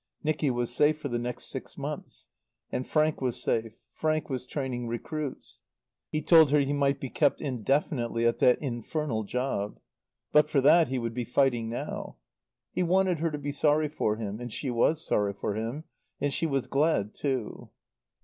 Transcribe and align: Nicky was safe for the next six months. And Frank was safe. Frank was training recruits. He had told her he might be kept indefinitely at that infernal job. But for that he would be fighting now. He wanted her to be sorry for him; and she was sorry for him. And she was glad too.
Nicky 0.23 0.49
was 0.49 0.73
safe 0.73 0.97
for 0.97 1.09
the 1.09 1.19
next 1.19 1.51
six 1.51 1.77
months. 1.77 2.29
And 2.71 2.87
Frank 2.87 3.21
was 3.21 3.39
safe. 3.39 3.73
Frank 3.93 4.31
was 4.31 4.47
training 4.47 4.87
recruits. 4.87 5.61
He 6.11 6.17
had 6.17 6.27
told 6.27 6.49
her 6.49 6.59
he 6.59 6.73
might 6.73 6.99
be 6.99 7.07
kept 7.11 7.39
indefinitely 7.39 8.25
at 8.25 8.39
that 8.39 8.57
infernal 8.63 9.25
job. 9.25 9.79
But 10.31 10.49
for 10.49 10.59
that 10.59 10.87
he 10.87 10.97
would 10.97 11.13
be 11.13 11.23
fighting 11.23 11.69
now. 11.69 12.15
He 12.71 12.81
wanted 12.81 13.19
her 13.19 13.29
to 13.29 13.37
be 13.37 13.51
sorry 13.51 13.89
for 13.89 14.15
him; 14.15 14.39
and 14.39 14.51
she 14.51 14.71
was 14.71 15.05
sorry 15.05 15.33
for 15.35 15.53
him. 15.55 15.83
And 16.19 16.33
she 16.33 16.47
was 16.47 16.65
glad 16.65 17.13
too. 17.13 17.69